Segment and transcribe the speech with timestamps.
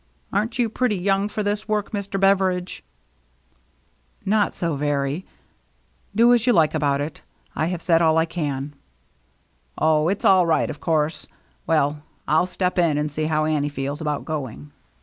[0.33, 2.19] Aren't you pretty young for this work, Mr.
[2.19, 2.83] Beveridge?""
[4.35, 5.27] Not so very.
[6.15, 7.21] Do as you like about it.
[7.55, 8.73] I have said all I can."
[9.77, 11.27] "Oh, it's all right, of course;
[11.67, 14.71] well, I'll step in and see how Annie feels about going."